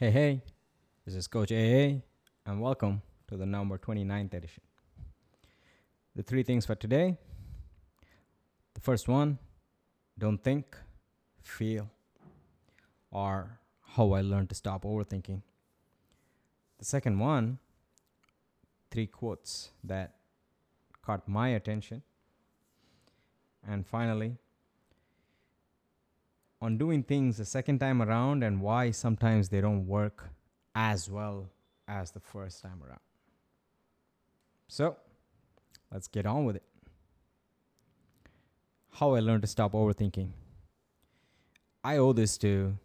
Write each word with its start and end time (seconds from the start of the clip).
Hey, 0.00 0.10
hey, 0.10 0.40
this 1.04 1.14
is 1.14 1.26
Coach 1.26 1.52
AA, 1.52 2.00
and 2.46 2.58
welcome 2.58 3.02
to 3.28 3.36
the 3.36 3.44
number 3.44 3.76
29th 3.76 4.32
edition. 4.32 4.62
The 6.16 6.22
three 6.22 6.42
things 6.42 6.64
for 6.64 6.74
today 6.74 7.18
the 8.72 8.80
first 8.80 9.08
one, 9.08 9.38
don't 10.18 10.42
think, 10.42 10.74
feel, 11.42 11.90
or 13.10 13.58
how 13.94 14.12
I 14.12 14.22
learned 14.22 14.48
to 14.48 14.54
stop 14.54 14.84
overthinking. 14.84 15.42
The 16.78 16.84
second 16.86 17.18
one, 17.18 17.58
three 18.90 19.06
quotes 19.06 19.68
that 19.84 20.14
caught 21.04 21.28
my 21.28 21.50
attention. 21.50 22.00
And 23.68 23.86
finally, 23.86 24.38
on 26.62 26.76
doing 26.76 27.02
things 27.02 27.38
the 27.38 27.44
second 27.44 27.78
time 27.78 28.02
around 28.02 28.42
and 28.42 28.60
why 28.60 28.90
sometimes 28.90 29.48
they 29.48 29.60
don't 29.60 29.86
work 29.86 30.28
as 30.74 31.08
well 31.08 31.48
as 31.88 32.10
the 32.10 32.20
first 32.20 32.62
time 32.62 32.80
around. 32.86 33.00
So, 34.68 34.96
let's 35.92 36.06
get 36.06 36.26
on 36.26 36.44
with 36.44 36.56
it. 36.56 36.62
How 38.92 39.14
I 39.14 39.20
learned 39.20 39.42
to 39.42 39.48
stop 39.48 39.72
overthinking. 39.72 40.30
I 41.82 41.96
owe 41.96 42.12
this 42.12 42.36
to 42.38 42.76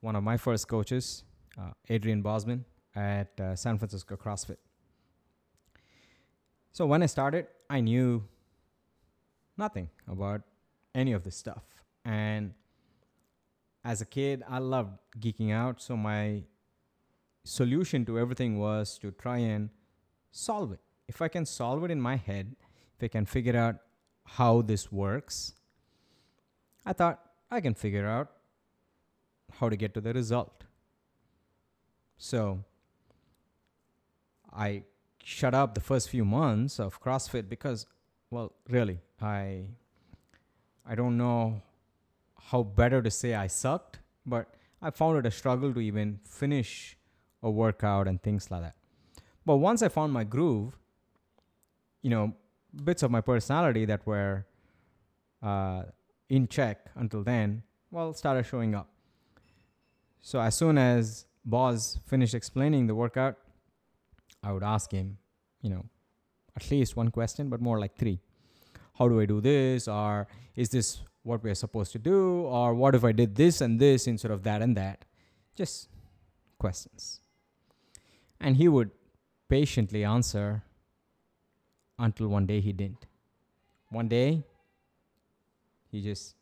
one 0.00 0.16
of 0.16 0.24
my 0.24 0.36
first 0.36 0.66
coaches, 0.66 1.24
uh, 1.58 1.72
Adrian 1.88 2.22
Bozman 2.22 2.64
at 2.96 3.38
uh, 3.38 3.54
San 3.54 3.78
Francisco 3.78 4.16
CrossFit. 4.16 4.56
So, 6.72 6.86
when 6.86 7.02
I 7.02 7.06
started, 7.06 7.46
I 7.68 7.80
knew 7.80 8.24
nothing 9.58 9.90
about 10.08 10.40
any 10.94 11.12
of 11.12 11.22
this 11.22 11.36
stuff. 11.36 11.62
And 12.04 12.54
as 13.84 14.00
a 14.00 14.06
kid, 14.06 14.42
I 14.48 14.58
loved 14.58 14.98
geeking 15.18 15.52
out. 15.52 15.80
So 15.80 15.96
my 15.96 16.44
solution 17.44 18.04
to 18.06 18.18
everything 18.18 18.58
was 18.58 18.98
to 18.98 19.10
try 19.10 19.38
and 19.38 19.70
solve 20.30 20.72
it. 20.72 20.80
If 21.08 21.22
I 21.22 21.28
can 21.28 21.46
solve 21.46 21.84
it 21.84 21.90
in 21.90 22.00
my 22.00 22.16
head, 22.16 22.54
if 22.96 23.04
I 23.04 23.08
can 23.08 23.26
figure 23.26 23.56
out 23.56 23.76
how 24.24 24.62
this 24.62 24.92
works, 24.92 25.54
I 26.84 26.92
thought 26.92 27.20
I 27.50 27.60
can 27.60 27.74
figure 27.74 28.06
out 28.06 28.30
how 29.54 29.68
to 29.68 29.76
get 29.76 29.94
to 29.94 30.00
the 30.00 30.12
result. 30.12 30.64
So 32.16 32.64
I 34.52 34.84
shut 35.22 35.54
up 35.54 35.74
the 35.74 35.80
first 35.80 36.10
few 36.10 36.24
months 36.24 36.78
of 36.78 37.00
CrossFit 37.00 37.48
because, 37.48 37.86
well, 38.30 38.52
really, 38.68 39.00
I 39.20 39.64
I 40.86 40.94
don't 40.94 41.16
know 41.16 41.62
how 42.48 42.62
better 42.62 43.02
to 43.02 43.10
say 43.10 43.34
I 43.34 43.46
sucked, 43.46 44.00
but 44.26 44.54
I 44.82 44.90
found 44.90 45.18
it 45.18 45.26
a 45.26 45.30
struggle 45.30 45.72
to 45.74 45.80
even 45.80 46.20
finish 46.24 46.96
a 47.42 47.50
workout 47.50 48.08
and 48.08 48.22
things 48.22 48.50
like 48.50 48.62
that. 48.62 48.74
But 49.44 49.56
once 49.56 49.82
I 49.82 49.88
found 49.88 50.12
my 50.12 50.24
groove, 50.24 50.76
you 52.02 52.10
know, 52.10 52.34
bits 52.84 53.02
of 53.02 53.10
my 53.10 53.20
personality 53.20 53.84
that 53.84 54.06
were 54.06 54.46
uh, 55.42 55.82
in 56.28 56.48
check 56.48 56.86
until 56.94 57.22
then, 57.22 57.62
well, 57.90 58.14
started 58.14 58.46
showing 58.46 58.74
up. 58.74 58.88
So 60.20 60.40
as 60.40 60.54
soon 60.54 60.78
as 60.78 61.26
Boz 61.44 61.98
finished 62.06 62.34
explaining 62.34 62.86
the 62.86 62.94
workout, 62.94 63.36
I 64.42 64.52
would 64.52 64.62
ask 64.62 64.92
him, 64.92 65.18
you 65.62 65.70
know, 65.70 65.86
at 66.56 66.70
least 66.70 66.96
one 66.96 67.10
question, 67.10 67.48
but 67.48 67.60
more 67.60 67.78
like 67.78 67.96
three. 67.96 68.20
How 68.98 69.08
do 69.08 69.20
I 69.20 69.26
do 69.26 69.40
this? 69.40 69.88
Or 69.88 70.28
is 70.54 70.68
this 70.68 71.00
what 71.22 71.42
we're 71.42 71.54
supposed 71.54 71.92
to 71.92 71.98
do? 71.98 72.42
Or 72.42 72.74
what 72.74 72.94
if 72.94 73.04
I 73.04 73.12
did 73.12 73.34
this 73.34 73.60
and 73.60 73.78
this 73.78 74.06
instead 74.06 74.30
of 74.30 74.42
that 74.44 74.62
and 74.62 74.76
that? 74.76 75.04
Just 75.54 75.88
questions. 76.58 77.20
And 78.40 78.56
he 78.56 78.68
would 78.68 78.90
patiently 79.48 80.04
answer 80.04 80.62
until 81.98 82.28
one 82.28 82.46
day 82.46 82.60
he 82.60 82.72
didn't. 82.72 83.06
One 83.90 84.08
day, 84.08 84.44
he 85.90 86.00
just 86.00 86.36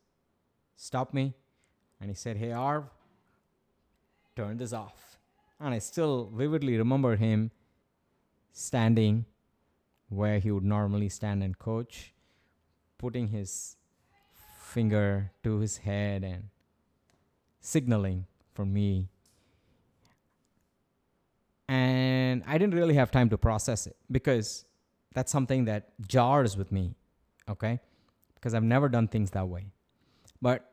stopped 0.77 1.15
me 1.15 1.35
and 2.01 2.11
he 2.11 2.15
said, 2.15 2.37
Hey, 2.37 2.53
Arv, 2.53 2.85
turn 4.37 4.59
this 4.59 4.73
off. 4.73 5.19
And 5.59 5.75
I 5.75 5.79
still 5.79 6.31
vividly 6.33 6.77
remember 6.77 7.17
him 7.17 7.51
standing 8.53 9.25
where 10.09 10.39
he 10.39 10.51
would 10.51 10.65
normally 10.65 11.09
stand 11.09 11.43
and 11.43 11.59
coach, 11.59 12.13
putting 12.99 13.29
his 13.29 13.78
finger 14.79 15.33
to 15.43 15.59
his 15.59 15.79
head 15.79 16.23
and 16.23 16.51
signaling 17.61 18.27
for 18.55 18.65
me. 18.65 19.09
And 21.69 22.45
I 22.47 22.59
didn't 22.59 22.77
really 22.77 22.95
have 22.95 23.11
time 23.11 23.29
to 23.31 23.37
process 23.37 23.89
it 23.89 23.97
because 24.09 24.65
that's 25.17 25.33
something 25.33 25.65
that 25.65 25.83
jars 26.07 26.57
with 26.57 26.71
me, 26.71 26.95
okay? 27.49 27.81
Because 28.37 28.55
I've 28.55 28.63
never 28.63 28.89
done 28.89 29.09
things 29.09 29.33
that 29.33 29.49
way. 29.49 29.65
But, 30.41 30.71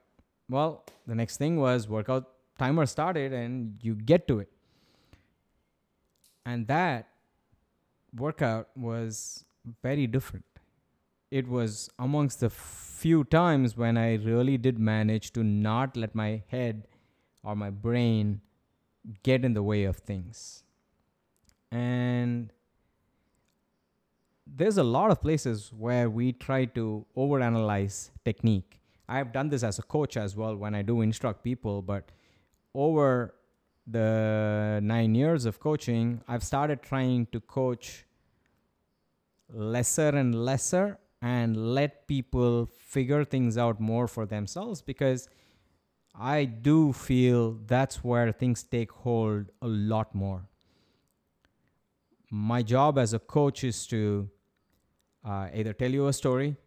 well, 0.48 0.86
the 1.08 1.16
next 1.16 1.38
thing 1.38 1.60
was 1.60 1.90
workout 1.90 2.30
timer 2.60 2.86
started 2.86 3.34
and 3.34 3.80
you 3.82 3.96
get 3.96 4.28
to 4.28 4.38
it. 4.38 4.50
And 6.46 6.68
that 6.68 7.08
workout 8.16 8.70
was 8.76 9.46
very 9.82 10.06
different. 10.06 10.46
It 11.32 11.48
was 11.48 11.90
amongst 11.98 12.40
the 12.40 12.50
few 12.50 13.24
times 13.24 13.76
when 13.76 13.98
I 13.98 14.16
really 14.16 14.58
did 14.58 14.80
manage 14.80 15.32
to 15.34 15.44
not 15.44 15.98
let 15.98 16.16
my 16.16 16.44
head 16.48 16.88
or 17.44 17.56
my 17.56 17.70
brain 17.70 18.42
get 19.24 19.44
in 19.44 19.54
the 19.54 19.64
way 19.64 19.84
of 19.84 19.98
things. 19.98 20.64
And 21.72 22.52
there's 24.48 24.78
a 24.78 24.84
lot 24.84 25.12
of 25.12 25.22
places 25.22 25.72
where 25.74 26.10
we 26.10 26.32
try 26.32 26.66
to 26.66 27.06
overanalyze 27.18 28.12
technique. 28.24 28.80
I've 29.08 29.32
done 29.34 29.50
this 29.50 29.64
as 29.64 29.78
a 29.80 29.84
coach 29.84 30.18
as 30.18 30.36
well 30.36 30.56
when 30.56 30.74
I 30.74 30.82
do 30.82 31.02
instruct 31.02 31.44
people, 31.44 31.82
but 31.82 32.12
over 32.74 33.36
the 33.86 34.80
nine 34.82 35.14
years 35.14 35.46
of 35.46 35.60
coaching, 35.60 36.22
I've 36.28 36.44
started 36.44 36.82
trying 36.82 37.28
to 37.28 37.40
coach 37.40 38.06
lesser 39.54 40.10
and 40.10 40.34
lesser 40.34 40.98
and 41.26 41.58
let 41.74 42.08
people 42.08 42.70
figure 42.78 43.24
things 43.26 43.58
out 43.58 43.80
more 43.80 44.08
for 44.08 44.28
themselves 44.28 44.84
because 44.84 45.28
I 46.14 46.46
do 46.46 46.94
feel 46.94 47.54
that's 47.66 48.04
where 48.04 48.32
things 48.32 48.62
take 48.62 48.92
hold 48.92 49.50
a 49.60 49.68
lot 49.68 50.14
more. 50.14 50.46
My 52.30 52.62
job 52.62 53.00
as 53.00 53.14
a 53.14 53.18
coach 53.18 53.64
is 53.64 53.88
to 53.88 54.30
uh, 55.28 55.48
either 55.52 55.74
tell 55.74 55.90
you 55.90 56.08
a 56.08 56.14
story 56.14 56.58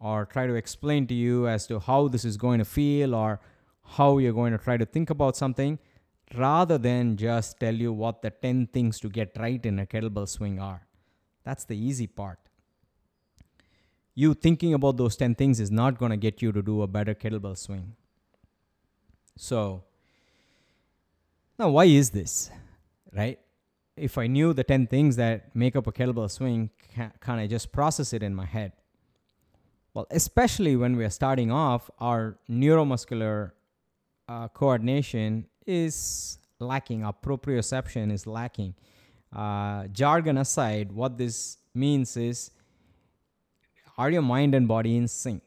or 0.00 0.26
try 0.26 0.48
to 0.48 0.54
explain 0.54 1.06
to 1.06 1.14
you 1.14 1.46
as 1.46 1.68
to 1.68 1.78
how 1.78 2.08
this 2.08 2.24
is 2.24 2.36
going 2.36 2.58
to 2.58 2.64
feel 2.64 3.14
or 3.14 3.40
how 3.96 4.18
you're 4.18 4.38
going 4.42 4.52
to 4.52 4.58
try 4.58 4.76
to 4.76 4.86
think 4.86 5.10
about 5.10 5.36
something 5.36 5.78
rather 6.34 6.78
than 6.78 7.16
just 7.16 7.60
tell 7.60 7.74
you 7.74 7.92
what 7.92 8.22
the 8.22 8.30
10 8.30 8.66
things 8.72 8.98
to 8.98 9.08
get 9.08 9.36
right 9.38 9.64
in 9.64 9.78
a 9.78 9.86
kettlebell 9.86 10.28
swing 10.28 10.58
are. 10.58 10.88
That's 11.44 11.64
the 11.64 11.76
easy 11.76 12.08
part. 12.08 12.49
You 14.14 14.34
thinking 14.34 14.74
about 14.74 14.96
those 14.96 15.16
10 15.16 15.34
things 15.34 15.60
is 15.60 15.70
not 15.70 15.98
going 15.98 16.10
to 16.10 16.16
get 16.16 16.42
you 16.42 16.52
to 16.52 16.62
do 16.62 16.82
a 16.82 16.86
better 16.86 17.14
kettlebell 17.14 17.56
swing. 17.56 17.94
So, 19.36 19.84
now 21.58 21.70
why 21.70 21.84
is 21.84 22.10
this? 22.10 22.50
Right? 23.12 23.38
If 23.96 24.18
I 24.18 24.26
knew 24.26 24.52
the 24.52 24.64
10 24.64 24.86
things 24.86 25.16
that 25.16 25.54
make 25.54 25.76
up 25.76 25.86
a 25.86 25.92
kettlebell 25.92 26.30
swing, 26.30 26.70
can, 26.94 27.12
can 27.20 27.38
I 27.38 27.46
just 27.46 27.72
process 27.72 28.12
it 28.12 28.22
in 28.22 28.34
my 28.34 28.46
head? 28.46 28.72
Well, 29.94 30.06
especially 30.10 30.76
when 30.76 30.96
we 30.96 31.04
are 31.04 31.10
starting 31.10 31.50
off, 31.50 31.90
our 31.98 32.38
neuromuscular 32.48 33.52
uh, 34.28 34.48
coordination 34.48 35.46
is 35.66 36.38
lacking, 36.60 37.04
our 37.04 37.12
proprioception 37.12 38.12
is 38.12 38.26
lacking. 38.26 38.74
Uh, 39.34 39.86
jargon 39.88 40.38
aside, 40.38 40.92
what 40.92 41.18
this 41.18 41.58
means 41.74 42.16
is 42.16 42.50
are 44.00 44.10
your 44.10 44.22
mind 44.22 44.54
and 44.54 44.66
body 44.66 44.96
in 44.96 45.06
sync? 45.06 45.42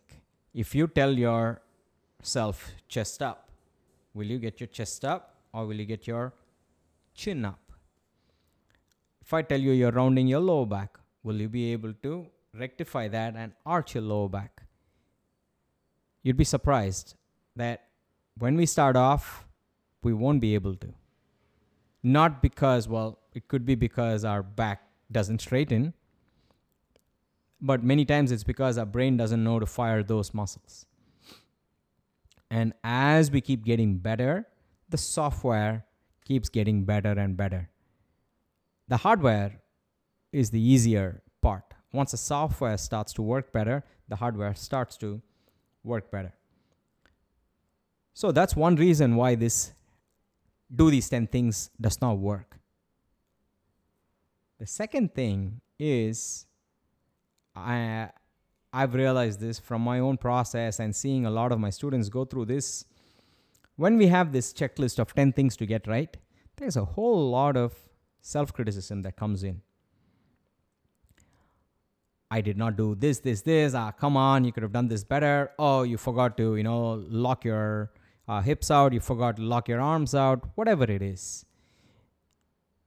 If 0.53 0.75
you 0.75 0.87
tell 0.87 1.11
yourself 1.11 2.71
chest 2.87 3.23
up, 3.23 3.49
will 4.13 4.27
you 4.27 4.37
get 4.37 4.59
your 4.59 4.67
chest 4.67 5.03
up 5.03 5.37
or 5.51 5.65
will 5.65 5.79
you 5.83 5.85
get 5.85 6.05
your 6.05 6.33
chin 7.15 7.45
up? 7.45 7.71
If 9.23 9.33
I 9.33 9.41
tell 9.41 9.59
you 9.59 9.71
you're 9.71 9.91
rounding 9.91 10.27
your 10.27 10.39
lower 10.39 10.67
back, 10.67 10.99
will 11.23 11.41
you 11.41 11.49
be 11.49 11.71
able 11.71 11.93
to 12.03 12.27
rectify 12.53 13.07
that 13.07 13.35
and 13.35 13.53
arch 13.65 13.95
your 13.95 14.03
lower 14.03 14.29
back? 14.29 14.61
You'd 16.21 16.37
be 16.37 16.43
surprised 16.43 17.15
that 17.55 17.87
when 18.37 18.55
we 18.55 18.67
start 18.67 18.95
off, 18.95 19.47
we 20.03 20.13
won't 20.13 20.41
be 20.41 20.53
able 20.53 20.75
to. 20.75 20.93
Not 22.03 22.39
because, 22.43 22.87
well, 22.87 23.17
it 23.33 23.47
could 23.47 23.65
be 23.65 23.73
because 23.73 24.23
our 24.23 24.43
back 24.43 24.83
doesn't 25.11 25.41
straighten, 25.41 25.95
but 27.63 27.81
many 27.81 28.03
times 28.03 28.29
it's 28.29 28.43
because 28.43 28.77
our 28.77 28.85
brain 28.85 29.15
doesn't 29.15 29.41
know 29.41 29.57
to 29.57 29.65
fire 29.65 30.03
those 30.03 30.33
muscles. 30.33 30.85
And 32.51 32.73
as 32.83 33.31
we 33.31 33.39
keep 33.39 33.63
getting 33.63 33.97
better, 33.97 34.45
the 34.89 34.97
software 34.97 35.85
keeps 36.25 36.49
getting 36.49 36.83
better 36.83 37.11
and 37.11 37.37
better. 37.37 37.69
The 38.89 38.97
hardware 38.97 39.61
is 40.33 40.49
the 40.49 40.59
easier 40.59 41.23
part. 41.41 41.63
Once 41.93 42.11
the 42.11 42.17
software 42.17 42.77
starts 42.77 43.13
to 43.13 43.21
work 43.21 43.53
better, 43.53 43.85
the 44.09 44.17
hardware 44.17 44.53
starts 44.55 44.97
to 44.97 45.21
work 45.85 46.11
better. 46.11 46.33
So 48.13 48.33
that's 48.33 48.57
one 48.57 48.75
reason 48.75 49.15
why 49.15 49.35
this 49.35 49.71
do 50.75 50.91
these 50.91 51.07
10 51.07 51.27
things 51.27 51.69
does 51.79 52.01
not 52.01 52.17
work. 52.17 52.57
The 54.59 54.67
second 54.67 55.15
thing 55.15 55.61
is 55.79 56.45
I 57.55 58.09
I've 58.73 58.95
realized 58.95 59.39
this 59.39 59.59
from 59.59 59.81
my 59.81 59.99
own 59.99 60.17
process 60.17 60.79
and 60.79 60.95
seeing 60.95 61.25
a 61.27 61.29
lot 61.29 61.51
of 61.51 61.59
my 61.59 61.69
students 61.69 62.09
go 62.09 62.25
through 62.25 62.45
this. 62.45 62.85
When 63.75 63.97
we 63.97 64.07
have 64.07 64.31
this 64.31 64.51
checklist 64.51 64.97
of 64.97 65.13
10 65.13 65.33
things 65.33 65.55
to 65.57 65.67
get 65.67 65.85
right, 65.85 66.17
there's 66.57 66.75
a 66.75 66.85
whole 66.85 67.29
lot 67.29 67.55
of 67.55 67.75
self 68.21 68.51
criticism 68.51 69.03
that 69.03 69.15
comes 69.15 69.43
in. 69.43 69.61
I 72.31 72.41
did 72.41 72.57
not 72.57 72.75
do 72.75 72.95
this, 72.95 73.19
this, 73.19 73.41
this. 73.41 73.75
Ah, 73.75 73.91
come 73.91 74.17
on, 74.17 74.43
you 74.43 74.51
could 74.51 74.63
have 74.63 74.71
done 74.71 74.87
this 74.87 75.03
better. 75.03 75.51
Oh, 75.59 75.83
you 75.83 75.97
forgot 75.97 76.35
to, 76.37 76.55
you 76.55 76.63
know, 76.63 77.03
lock 77.07 77.45
your 77.45 77.91
uh, 78.27 78.41
hips 78.41 78.71
out. 78.71 78.91
You 78.91 78.99
forgot 78.99 79.37
to 79.37 79.43
lock 79.43 79.67
your 79.67 79.81
arms 79.81 80.15
out. 80.15 80.43
Whatever 80.55 80.85
it 80.85 81.03
is, 81.03 81.45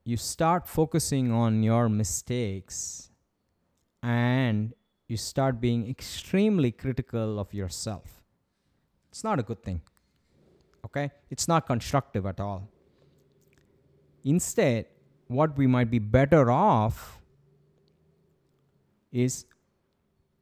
you 0.03 0.17
start 0.17 0.67
focusing 0.67 1.31
on 1.31 1.63
your 1.63 1.87
mistakes 1.87 3.09
and 4.07 4.73
you 5.09 5.17
start 5.17 5.59
being 5.59 5.89
extremely 5.89 6.71
critical 6.71 7.39
of 7.39 7.53
yourself. 7.53 8.21
It's 9.09 9.23
not 9.23 9.37
a 9.37 9.43
good 9.43 9.61
thing. 9.61 9.81
Okay? 10.85 11.11
It's 11.29 11.47
not 11.47 11.67
constructive 11.67 12.25
at 12.25 12.39
all. 12.39 12.69
Instead, 14.23 14.85
what 15.27 15.57
we 15.57 15.67
might 15.67 15.91
be 15.91 15.99
better 15.99 16.49
off 16.49 17.19
is 19.11 19.45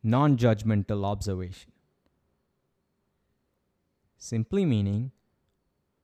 non 0.04 0.38
judgmental 0.38 1.04
observation. 1.04 1.72
Simply 4.18 4.64
meaning, 4.66 5.12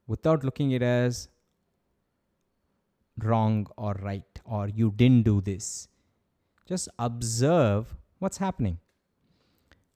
without 0.08 0.42
looking 0.42 0.74
at 0.74 0.82
it 0.82 0.84
as 0.84 1.28
wrong 3.18 3.68
or 3.76 3.94
right 4.02 4.40
or 4.44 4.68
you 4.68 4.92
didn't 4.96 5.22
do 5.22 5.40
this, 5.40 5.88
just 6.66 6.88
observe 6.98 7.94
what's 8.18 8.38
happening. 8.38 8.78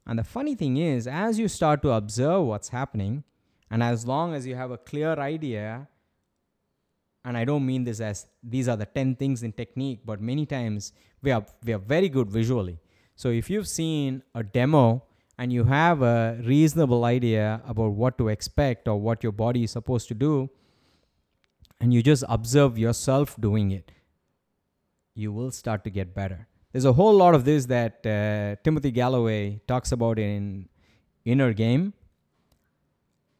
And 0.07 0.19
the 0.19 0.25
funny 0.25 0.55
thing 0.55 0.77
is, 0.77 1.07
as 1.07 1.39
you 1.39 1.49
start 1.49 1.83
to 1.83 1.91
observe 1.91 2.45
what's 2.45 2.69
happening, 2.69 3.25
and 3.71 3.83
as 3.83 4.07
long 4.07 4.35
as 4.35 4.47
you 4.47 4.55
have 4.55 4.71
a 4.71 4.79
clear 4.79 5.15
idea, 5.15 5.89
and 7.25 7.37
I 7.37 7.45
don't 7.45 7.67
mean 7.67 7.83
this 7.83 8.01
as 8.01 8.27
these 8.43 8.69
are 8.69 8.77
the 8.77 8.87
10 8.87 9.17
things 9.17 9.43
in 9.43 9.53
technique, 9.53 10.01
but 10.05 10.21
many 10.21 10.47
times 10.47 10.93
we 11.23 11.33
are, 11.33 11.45
we 11.65 11.73
are 11.73 11.79
very 11.79 12.09
good 12.09 12.31
visually. 12.31 12.79
So 13.17 13.31
if 13.31 13.51
you've 13.51 13.67
seen 13.67 14.23
a 14.35 14.45
demo 14.45 15.03
and 15.37 15.53
you 15.53 15.65
have 15.65 16.03
a 16.03 16.41
reasonable 16.45 17.05
idea 17.05 17.61
about 17.67 17.93
what 17.93 18.17
to 18.19 18.29
expect 18.29 18.87
or 18.87 19.01
what 19.01 19.25
your 19.25 19.33
body 19.33 19.65
is 19.65 19.73
supposed 19.73 20.07
to 20.09 20.15
do, 20.15 20.49
and 21.81 21.93
you 21.93 22.03
just 22.03 22.23
observe 22.29 22.79
yourself 22.79 23.35
doing 23.41 23.73
it, 23.73 23.91
you 25.15 25.33
will 25.33 25.51
start 25.51 25.83
to 25.85 25.91
get 25.91 26.15
better. 26.15 26.47
There's 26.77 26.85
a 26.85 26.93
whole 26.93 27.15
lot 27.15 27.35
of 27.35 27.47
this 27.47 27.65
that 27.67 28.05
uh, 28.05 28.57
Timothy 28.63 28.93
Gallwey 28.93 29.61
talks 29.67 29.93
about 29.93 30.19
in 30.19 30.69
Inner 31.25 31.55
Game. 31.55 31.95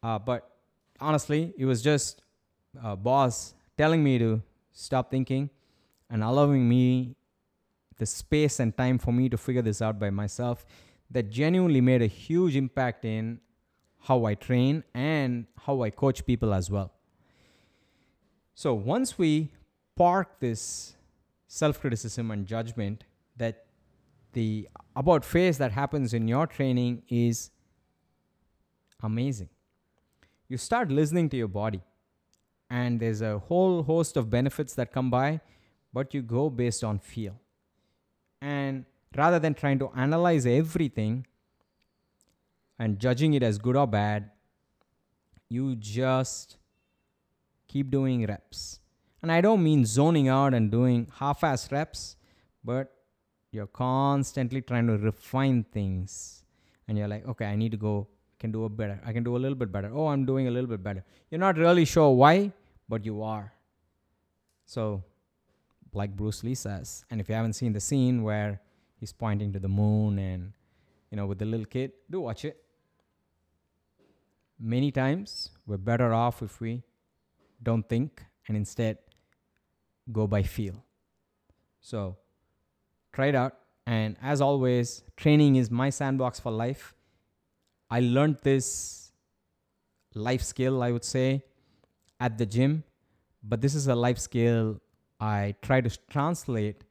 Uh, 0.01 0.17
but 0.17 0.49
honestly, 0.99 1.53
it 1.55 1.65
was 1.65 1.83
just 1.83 2.23
a 2.83 2.95
boss 2.95 3.53
telling 3.77 4.03
me 4.03 4.17
to 4.17 4.41
stop 4.71 5.11
thinking 5.11 5.51
and 6.09 6.23
allowing 6.23 6.67
me 6.67 7.15
the 7.99 8.07
space 8.07 8.59
and 8.59 8.75
time 8.75 8.97
for 8.97 9.11
me 9.11 9.29
to 9.29 9.37
figure 9.37 9.61
this 9.61 9.83
out 9.83 9.99
by 9.99 10.09
myself 10.09 10.65
that 11.11 11.29
genuinely 11.29 11.79
made 11.79 12.01
a 12.01 12.07
huge 12.07 12.55
impact 12.55 13.05
in 13.05 13.39
how 13.99 14.25
I 14.25 14.33
train 14.33 14.83
and 14.95 15.45
how 15.63 15.83
I 15.83 15.91
coach 15.91 16.25
people 16.25 16.55
as 16.55 16.71
well. 16.71 16.91
So 18.55 18.73
once 18.73 19.19
we 19.19 19.51
park 19.95 20.39
this 20.39 20.95
self 21.47 21.79
criticism 21.79 22.31
and 22.31 22.47
judgment, 22.47 23.03
the 24.37 24.69
about 24.95 25.25
face 25.25 25.57
that 25.57 25.71
happens 25.71 26.13
in 26.13 26.27
your 26.27 26.45
training 26.45 27.01
is 27.09 27.49
amazing. 29.01 29.49
You 30.47 30.57
start 30.57 30.91
listening 30.91 31.29
to 31.29 31.37
your 31.37 31.47
body, 31.47 31.81
and 32.69 32.99
there's 32.99 33.21
a 33.21 33.39
whole 33.39 33.81
host 33.81 34.15
of 34.15 34.29
benefits 34.29 34.75
that 34.75 34.91
come 34.91 35.09
by, 35.09 35.41
but 35.91 36.13
you 36.13 36.21
go 36.21 36.51
based 36.51 36.83
on 36.83 36.99
feel. 36.99 37.33
And 38.39 38.85
rather 39.15 39.39
than 39.39 39.55
trying 39.55 39.79
to 39.79 39.89
analyze 39.95 40.45
everything 40.45 41.25
and 42.77 42.99
judging 42.99 43.33
it 43.33 43.41
as 43.41 43.57
good 43.57 43.75
or 43.75 43.87
bad, 43.87 44.29
you 45.49 45.75
just 45.77 46.57
keep 47.67 47.89
doing 47.89 48.27
reps. 48.27 48.81
And 49.23 49.31
I 49.31 49.41
don't 49.41 49.63
mean 49.63 49.83
zoning 49.83 50.27
out 50.27 50.53
and 50.53 50.69
doing 50.69 51.07
half 51.21 51.43
ass 51.43 51.71
reps, 51.71 52.17
but 52.63 52.96
you're 53.57 53.67
constantly 53.67 54.61
trying 54.61 54.87
to 54.87 54.97
refine 54.97 55.63
things. 55.77 56.43
And 56.87 56.97
you're 56.97 57.07
like, 57.07 57.27
okay, 57.27 57.45
I 57.45 57.55
need 57.55 57.71
to 57.71 57.77
go, 57.77 58.07
I 58.33 58.35
can 58.39 58.51
do 58.51 58.63
a 58.63 58.69
better. 58.69 58.99
I 59.05 59.11
can 59.11 59.23
do 59.23 59.35
a 59.35 59.41
little 59.43 59.57
bit 59.57 59.71
better. 59.71 59.91
Oh, 59.93 60.07
I'm 60.07 60.25
doing 60.25 60.47
a 60.47 60.51
little 60.51 60.69
bit 60.69 60.81
better. 60.81 61.03
You're 61.29 61.39
not 61.39 61.57
really 61.57 61.83
sure 61.83 62.11
why, 62.15 62.51
but 62.87 63.03
you 63.03 63.23
are. 63.23 63.51
So 64.65 65.03
like 65.93 66.15
Bruce 66.15 66.43
Lee 66.43 66.55
says. 66.55 67.03
And 67.09 67.19
if 67.19 67.27
you 67.27 67.35
haven't 67.35 67.53
seen 67.53 67.73
the 67.73 67.79
scene 67.79 68.23
where 68.23 68.61
he's 68.99 69.11
pointing 69.11 69.51
to 69.53 69.59
the 69.59 69.67
moon 69.67 70.19
and, 70.19 70.53
you 71.11 71.17
know, 71.17 71.25
with 71.25 71.39
the 71.39 71.45
little 71.45 71.65
kid, 71.65 71.91
do 72.09 72.21
watch 72.21 72.45
it. 72.45 72.63
Many 74.59 74.91
times 74.91 75.51
we're 75.65 75.77
better 75.77 76.13
off 76.13 76.41
if 76.41 76.61
we 76.61 76.83
don't 77.61 77.87
think 77.89 78.23
and 78.47 78.55
instead 78.55 78.97
go 80.11 80.27
by 80.27 80.43
feel. 80.43 80.83
So 81.81 82.17
try 83.17 83.27
it 83.33 83.35
out. 83.35 83.53
And 83.87 84.15
as 84.21 84.41
always, 84.41 85.03
training 85.15 85.55
is 85.55 85.71
my 85.71 85.89
sandbox 85.89 86.39
for 86.39 86.51
life. 86.51 86.93
I 87.89 87.99
learned 87.99 88.37
this 88.43 89.11
life 90.13 90.43
skill, 90.43 90.83
I 90.83 90.91
would 90.91 91.03
say, 91.03 91.43
at 92.19 92.37
the 92.37 92.45
gym, 92.45 92.83
but 93.41 93.61
this 93.61 93.73
is 93.73 93.87
a 93.87 93.95
life 93.95 94.19
skill 94.19 94.79
I 95.19 95.55
try 95.63 95.81
to 95.81 95.89
translate 96.11 96.83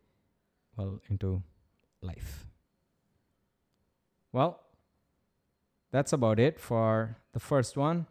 well 0.77 1.01
into 1.09 1.43
life. 2.03 2.47
Well, 4.33 4.61
that's 5.93 6.13
about 6.13 6.41
it 6.41 6.59
for 6.59 7.19
the 7.35 7.41
first 7.41 7.77
one. 7.77 8.07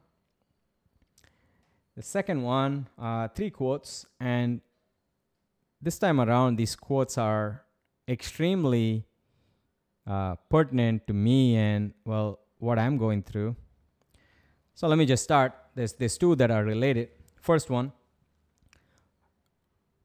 The 1.97 2.01
second 2.01 2.43
one, 2.43 2.87
uh, 2.97 3.27
three 3.27 3.49
quotes, 3.49 4.05
and 4.21 4.61
this 5.81 5.99
time 5.99 6.21
around, 6.21 6.55
these 6.55 6.75
quotes 6.75 7.17
are 7.17 7.64
extremely 8.07 9.05
uh, 10.07 10.35
pertinent 10.49 11.07
to 11.07 11.13
me 11.13 11.55
and 11.55 11.93
well, 12.05 12.39
what 12.59 12.77
I'm 12.79 12.97
going 12.97 13.23
through. 13.23 13.55
So 14.73 14.87
let 14.87 14.97
me 14.97 15.05
just 15.05 15.23
start. 15.23 15.53
There's 15.73 15.93
there's 15.93 16.17
two 16.17 16.35
that 16.35 16.51
are 16.51 16.63
related. 16.63 17.09
First 17.41 17.69
one, 17.69 17.91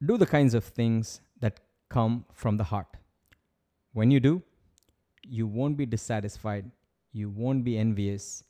do 0.04 0.16
the 0.16 0.26
kinds 0.26 0.54
of 0.54 0.64
things 0.64 1.20
that 1.40 1.60
come 1.88 2.24
from 2.32 2.56
the 2.56 2.64
heart. 2.64 2.86
When 3.92 4.10
you 4.10 4.20
do, 4.20 4.42
you 5.24 5.46
won't 5.46 5.76
be 5.76 5.86
dissatisfied, 5.86 6.70
you 7.12 7.28
won't 7.28 7.64
be 7.64 7.76
envious, 7.76 8.44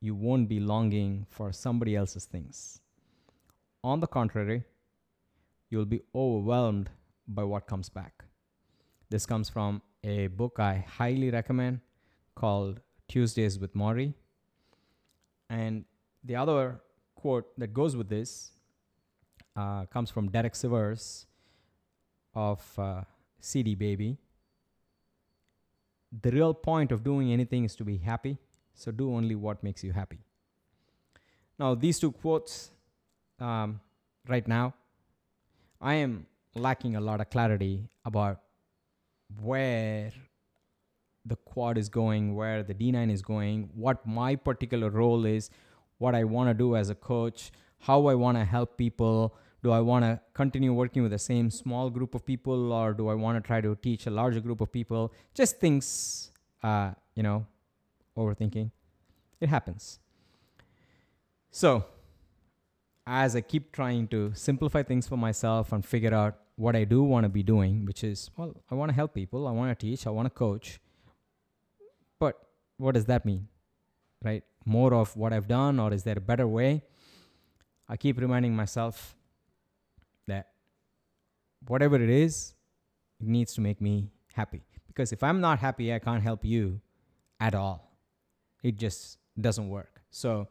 you 0.00 0.14
won't 0.14 0.48
be 0.48 0.60
longing 0.60 1.26
for 1.28 1.52
somebody 1.52 1.94
else's 1.94 2.24
things. 2.24 2.80
On 3.84 4.00
the 4.00 4.06
contrary, 4.06 4.64
you'll 5.68 5.84
be 5.84 6.00
overwhelmed 6.14 6.90
by 7.28 7.44
what 7.44 7.66
comes 7.66 7.88
back. 7.88 8.24
This 9.12 9.26
comes 9.26 9.50
from 9.50 9.82
a 10.02 10.28
book 10.28 10.58
I 10.58 10.86
highly 10.88 11.30
recommend 11.30 11.80
called 12.34 12.80
Tuesdays 13.08 13.58
with 13.58 13.74
Morrie. 13.74 14.14
And 15.50 15.84
the 16.24 16.36
other 16.36 16.80
quote 17.14 17.46
that 17.58 17.74
goes 17.74 17.94
with 17.94 18.08
this 18.08 18.52
uh, 19.54 19.84
comes 19.84 20.10
from 20.10 20.30
Derek 20.30 20.54
Sivers 20.54 21.26
of 22.34 22.62
uh, 22.78 23.02
CD 23.38 23.74
Baby. 23.74 24.16
The 26.22 26.30
real 26.30 26.54
point 26.54 26.90
of 26.90 27.04
doing 27.04 27.34
anything 27.34 27.66
is 27.66 27.76
to 27.76 27.84
be 27.84 27.98
happy, 27.98 28.38
so 28.72 28.90
do 28.90 29.14
only 29.14 29.34
what 29.34 29.62
makes 29.62 29.84
you 29.84 29.92
happy. 29.92 30.20
Now, 31.58 31.74
these 31.74 31.98
two 31.98 32.12
quotes 32.12 32.70
um, 33.38 33.78
right 34.26 34.48
now, 34.48 34.72
I 35.82 35.96
am 35.96 36.24
lacking 36.54 36.96
a 36.96 37.00
lot 37.02 37.20
of 37.20 37.28
clarity 37.28 37.90
about 38.06 38.41
where 39.40 40.12
the 41.24 41.36
quad 41.36 41.78
is 41.78 41.88
going, 41.88 42.34
where 42.34 42.62
the 42.62 42.74
D9 42.74 43.10
is 43.10 43.22
going, 43.22 43.70
what 43.74 44.06
my 44.06 44.34
particular 44.34 44.90
role 44.90 45.24
is, 45.24 45.50
what 45.98 46.14
I 46.14 46.24
want 46.24 46.50
to 46.50 46.54
do 46.54 46.74
as 46.76 46.90
a 46.90 46.94
coach, 46.94 47.52
how 47.80 48.06
I 48.06 48.14
want 48.14 48.38
to 48.38 48.44
help 48.44 48.76
people. 48.76 49.34
Do 49.62 49.70
I 49.70 49.80
want 49.80 50.04
to 50.04 50.20
continue 50.34 50.72
working 50.72 51.02
with 51.02 51.12
the 51.12 51.20
same 51.20 51.48
small 51.48 51.88
group 51.88 52.16
of 52.16 52.26
people, 52.26 52.72
or 52.72 52.92
do 52.92 53.08
I 53.08 53.14
want 53.14 53.36
to 53.36 53.46
try 53.46 53.60
to 53.60 53.76
teach 53.76 54.06
a 54.06 54.10
larger 54.10 54.40
group 54.40 54.60
of 54.60 54.72
people? 54.72 55.12
Just 55.34 55.60
things, 55.60 56.32
uh, 56.64 56.92
you 57.14 57.22
know, 57.22 57.46
overthinking. 58.16 58.72
It 59.40 59.48
happens. 59.48 60.00
So, 61.52 61.84
as 63.06 63.36
I 63.36 63.40
keep 63.40 63.70
trying 63.70 64.08
to 64.08 64.32
simplify 64.34 64.82
things 64.82 65.06
for 65.06 65.16
myself 65.16 65.72
and 65.72 65.84
figure 65.84 66.14
out 66.14 66.38
what 66.56 66.76
I 66.76 66.84
do 66.84 67.02
want 67.02 67.24
to 67.24 67.28
be 67.28 67.42
doing, 67.42 67.84
which 67.84 68.04
is, 68.04 68.30
well, 68.36 68.54
I 68.70 68.74
want 68.74 68.90
to 68.90 68.94
help 68.94 69.14
people, 69.14 69.48
I 69.48 69.52
want 69.52 69.76
to 69.76 69.86
teach, 69.86 70.06
I 70.06 70.10
want 70.10 70.26
to 70.26 70.30
coach. 70.30 70.80
But 72.18 72.38
what 72.76 72.94
does 72.94 73.06
that 73.06 73.24
mean? 73.24 73.48
Right? 74.22 74.44
More 74.64 74.94
of 74.94 75.16
what 75.16 75.32
I've 75.32 75.48
done, 75.48 75.80
or 75.80 75.92
is 75.92 76.04
there 76.04 76.16
a 76.16 76.20
better 76.20 76.46
way? 76.46 76.82
I 77.88 77.96
keep 77.96 78.20
reminding 78.20 78.54
myself 78.54 79.16
that 80.26 80.50
whatever 81.66 81.96
it 81.96 82.10
is, 82.10 82.54
it 83.20 83.26
needs 83.26 83.54
to 83.54 83.60
make 83.60 83.80
me 83.80 84.10
happy. 84.34 84.62
Because 84.86 85.12
if 85.12 85.22
I'm 85.22 85.40
not 85.40 85.58
happy, 85.58 85.92
I 85.92 85.98
can't 85.98 86.22
help 86.22 86.44
you 86.44 86.80
at 87.40 87.54
all. 87.54 87.96
It 88.62 88.76
just 88.76 89.18
doesn't 89.40 89.68
work. 89.68 90.00
So 90.10 90.48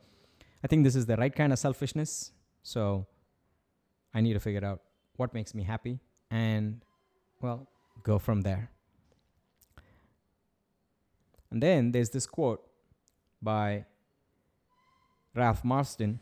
I 0.64 0.68
think 0.68 0.84
this 0.84 0.96
is 0.96 1.06
the 1.06 1.16
right 1.16 1.34
kind 1.34 1.54
of 1.54 1.60
selfishness. 1.60 2.32
So 2.64 3.06
I 4.14 4.22
need 4.22 4.34
to 4.34 4.40
figure 4.40 4.66
out 4.66 4.82
what 5.22 5.36
makes 5.36 5.54
me 5.54 5.64
happy 5.64 6.00
and, 6.32 6.82
well, 7.42 7.68
go 8.02 8.18
from 8.18 8.42
there. 8.42 8.72
And 11.52 11.62
then 11.62 11.92
there's 11.92 12.10
this 12.10 12.26
quote 12.26 12.62
by 13.42 13.86
Ralph 15.36 15.64
Marston, 15.64 16.20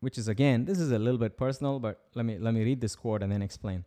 which 0.00 0.16
is 0.16 0.26
again, 0.28 0.64
this 0.64 0.78
is 0.78 0.90
a 0.90 0.98
little 0.98 1.18
bit 1.18 1.36
personal, 1.36 1.78
but 1.78 2.00
let 2.14 2.24
me 2.24 2.38
let 2.38 2.54
me 2.54 2.62
read 2.62 2.80
this 2.80 2.96
quote 2.96 3.22
and 3.22 3.30
then 3.32 3.42
explain. 3.42 3.84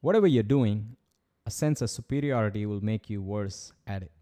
Whatever 0.00 0.26
you're 0.26 0.50
doing, 0.58 0.96
a 1.44 1.50
sense 1.50 1.82
of 1.82 1.90
superiority 1.90 2.64
will 2.66 2.84
make 2.92 3.10
you 3.10 3.20
worse 3.22 3.72
at 3.86 4.02
it. 4.02 4.12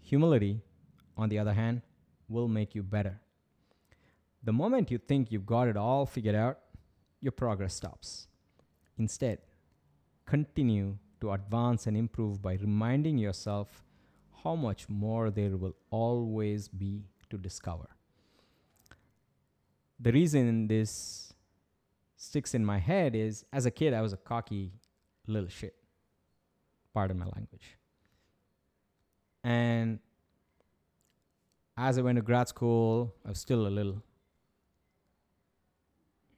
Humility, 0.00 0.60
on 1.16 1.28
the 1.28 1.38
other 1.38 1.52
hand, 1.52 1.82
will 2.28 2.48
make 2.48 2.74
you 2.74 2.82
better. 2.82 3.20
The 4.42 4.52
moment 4.52 4.90
you 4.90 4.98
think 4.98 5.30
you've 5.30 5.46
got 5.46 5.68
it 5.68 5.76
all 5.76 6.06
figured 6.06 6.34
out, 6.34 6.58
your 7.20 7.32
progress 7.32 7.74
stops. 7.74 8.28
Instead, 8.98 9.38
continue 10.26 10.96
to 11.20 11.32
advance 11.32 11.86
and 11.86 11.96
improve 11.96 12.40
by 12.40 12.54
reminding 12.54 13.18
yourself 13.18 13.84
how 14.42 14.54
much 14.54 14.88
more 14.88 15.30
there 15.30 15.56
will 15.56 15.76
always 15.90 16.68
be 16.68 17.04
to 17.28 17.36
discover. 17.36 17.88
The 19.98 20.12
reason 20.12 20.66
this 20.66 21.34
sticks 22.16 22.54
in 22.54 22.64
my 22.64 22.78
head 22.78 23.14
is 23.14 23.44
as 23.52 23.66
a 23.66 23.70
kid, 23.70 23.92
I 23.92 24.00
was 24.00 24.12
a 24.12 24.16
cocky 24.16 24.72
little 25.26 25.48
shit. 25.48 25.74
Pardon 26.94 27.18
my 27.18 27.26
language. 27.26 27.76
And 29.44 30.00
as 31.76 31.98
I 31.98 32.02
went 32.02 32.16
to 32.16 32.22
grad 32.22 32.48
school, 32.48 33.14
I 33.24 33.30
was 33.30 33.38
still 33.38 33.66
a 33.66 33.68
little, 33.68 34.02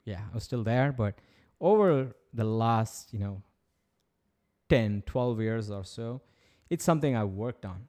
yeah, 0.04 0.20
I 0.30 0.34
was 0.34 0.44
still 0.44 0.62
there. 0.62 0.92
But 0.92 1.14
over 1.60 2.14
the 2.32 2.44
last, 2.44 3.12
you 3.12 3.18
know, 3.18 3.42
10, 4.68 5.02
12 5.06 5.40
years 5.40 5.70
or 5.70 5.84
so, 5.84 6.22
it's 6.70 6.84
something 6.84 7.16
I 7.16 7.24
worked 7.24 7.64
on. 7.64 7.88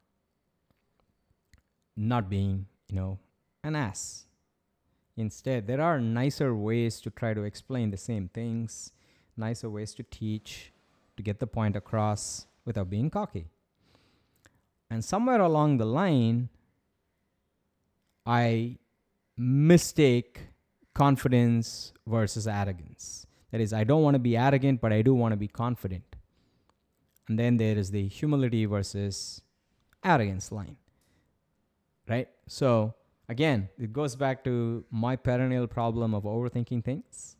Not 1.95 2.29
being, 2.29 2.65
you 2.89 2.95
know, 2.95 3.19
an 3.63 3.75
ass. 3.75 4.25
Instead, 5.15 5.67
there 5.67 5.81
are 5.81 5.99
nicer 6.01 6.55
ways 6.55 6.99
to 7.01 7.09
try 7.09 7.33
to 7.33 7.43
explain 7.43 7.91
the 7.91 7.97
same 7.97 8.29
things, 8.33 8.91
nicer 9.37 9.69
ways 9.69 9.93
to 9.93 10.03
teach, 10.03 10.73
to 11.17 11.23
get 11.23 11.39
the 11.39 11.47
point 11.47 11.75
across 11.75 12.47
without 12.65 12.89
being 12.89 13.09
cocky. 13.09 13.45
And 14.89 15.05
somewhere 15.05 15.39
along 15.39 15.77
the 15.77 15.85
line, 15.85 16.49
I 18.25 18.77
mistake 19.37 20.52
confidence 20.93 21.93
versus 22.05 22.47
arrogance. 22.47 23.25
That 23.51 23.61
is, 23.61 23.73
I 23.73 23.83
don't 23.83 24.01
want 24.01 24.15
to 24.15 24.19
be 24.19 24.35
arrogant, 24.37 24.81
but 24.81 24.91
I 24.91 25.01
do 25.01 25.13
want 25.13 25.31
to 25.31 25.37
be 25.37 25.47
confident. 25.47 26.15
And 27.27 27.37
then 27.37 27.57
there 27.57 27.77
is 27.77 27.91
the 27.91 28.07
humility 28.07 28.65
versus 28.65 29.41
arrogance 30.03 30.51
line. 30.51 30.77
Right? 32.07 32.27
So, 32.47 32.95
again, 33.29 33.69
it 33.77 33.93
goes 33.93 34.15
back 34.15 34.43
to 34.43 34.83
my 34.91 35.15
perennial 35.15 35.67
problem 35.67 36.13
of 36.13 36.23
overthinking 36.23 36.83
things. 36.83 37.37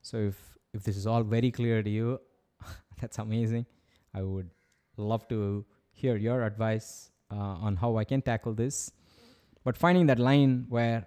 So, 0.00 0.18
if, 0.18 0.58
if 0.72 0.82
this 0.84 0.96
is 0.96 1.06
all 1.06 1.22
very 1.22 1.50
clear 1.50 1.82
to 1.82 1.90
you, 1.90 2.20
that's 3.00 3.18
amazing. 3.18 3.66
I 4.14 4.22
would 4.22 4.50
love 4.96 5.28
to 5.28 5.64
hear 5.92 6.16
your 6.16 6.42
advice 6.42 7.10
uh, 7.30 7.34
on 7.36 7.76
how 7.76 7.96
I 7.96 8.04
can 8.04 8.22
tackle 8.22 8.54
this. 8.54 8.92
But 9.64 9.76
finding 9.76 10.06
that 10.06 10.18
line 10.18 10.66
where 10.68 11.06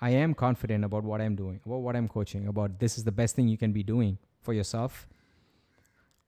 I 0.00 0.10
am 0.10 0.34
confident 0.34 0.84
about 0.84 1.02
what 1.02 1.20
I'm 1.20 1.34
doing, 1.34 1.60
about 1.64 1.78
what 1.78 1.96
I'm 1.96 2.08
coaching, 2.08 2.46
about 2.46 2.78
this 2.78 2.98
is 2.98 3.04
the 3.04 3.12
best 3.12 3.34
thing 3.34 3.48
you 3.48 3.58
can 3.58 3.72
be 3.72 3.82
doing 3.82 4.18
for 4.42 4.52
yourself, 4.52 5.08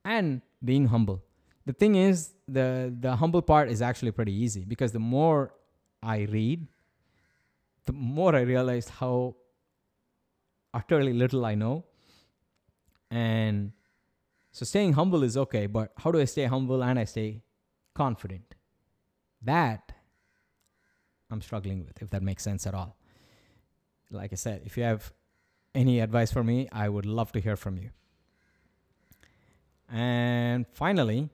and 0.03 0.41
being 0.63 0.87
humble. 0.87 1.23
The 1.65 1.73
thing 1.73 1.95
is, 1.95 2.33
the 2.47 2.93
the 2.99 3.15
humble 3.15 3.41
part 3.41 3.69
is 3.69 3.81
actually 3.81 4.11
pretty 4.11 4.33
easy 4.33 4.65
because 4.65 4.91
the 4.91 4.99
more 4.99 5.53
I 6.03 6.21
read, 6.23 6.67
the 7.85 7.93
more 7.93 8.35
I 8.35 8.41
realize 8.41 8.89
how 8.89 9.35
utterly 10.73 11.13
little 11.13 11.45
I 11.45 11.55
know. 11.55 11.85
And 13.09 13.71
so 14.51 14.65
staying 14.65 14.93
humble 14.93 15.23
is 15.23 15.37
okay, 15.37 15.67
but 15.67 15.91
how 15.97 16.11
do 16.11 16.19
I 16.19 16.25
stay 16.25 16.45
humble 16.45 16.83
and 16.83 16.97
I 16.99 17.05
stay 17.05 17.41
confident? 17.93 18.55
That 19.41 19.91
I'm 21.29 21.41
struggling 21.41 21.85
with, 21.85 22.01
if 22.01 22.09
that 22.09 22.21
makes 22.21 22.43
sense 22.43 22.67
at 22.67 22.73
all. 22.73 22.97
Like 24.11 24.33
I 24.33 24.35
said, 24.35 24.61
if 24.65 24.77
you 24.77 24.83
have 24.83 25.13
any 25.73 25.99
advice 25.99 26.31
for 26.31 26.43
me, 26.43 26.67
I 26.71 26.89
would 26.89 27.05
love 27.05 27.31
to 27.31 27.39
hear 27.39 27.55
from 27.55 27.77
you. 27.77 27.89
And 29.89 30.65
finally, 30.67 31.29